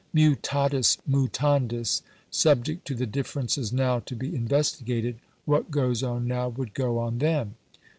Mutatis 0.15 0.97
mutandis, 1.07 2.01
subject 2.31 2.87
to 2.87 2.95
the 2.95 3.05
differences 3.05 3.71
now 3.71 3.99
to 3.99 4.15
be 4.15 4.33
investigated, 4.35 5.19
what 5.45 5.69
goes 5.69 6.01
on 6.01 6.25
now 6.25 6.49
would 6.49 6.73
go 6.73 6.97
on 6.97 7.19
then. 7.19 7.53